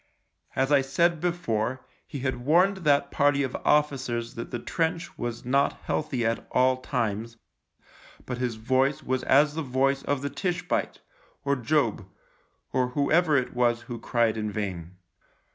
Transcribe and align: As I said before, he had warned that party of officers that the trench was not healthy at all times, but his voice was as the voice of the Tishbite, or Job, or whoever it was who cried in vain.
As 0.55 0.71
I 0.71 0.81
said 0.81 1.19
before, 1.21 1.85
he 2.07 2.21
had 2.21 2.43
warned 2.43 2.77
that 2.77 3.11
party 3.11 3.43
of 3.43 3.55
officers 3.63 4.33
that 4.33 4.49
the 4.49 4.57
trench 4.57 5.15
was 5.15 5.45
not 5.45 5.73
healthy 5.83 6.25
at 6.25 6.47
all 6.49 6.77
times, 6.77 7.37
but 8.25 8.39
his 8.39 8.55
voice 8.55 9.03
was 9.03 9.21
as 9.21 9.53
the 9.53 9.61
voice 9.61 10.01
of 10.01 10.23
the 10.23 10.29
Tishbite, 10.31 11.01
or 11.45 11.55
Job, 11.55 12.07
or 12.73 12.87
whoever 12.87 13.37
it 13.37 13.53
was 13.53 13.81
who 13.81 13.99
cried 13.99 14.37
in 14.37 14.51
vain. 14.51 14.95